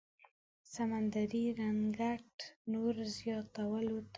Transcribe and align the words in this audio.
سمندري 0.73 1.43
رنګت 1.59 2.33
نور 2.71 2.95
زياتولو 3.15 3.97
ته 4.05 4.09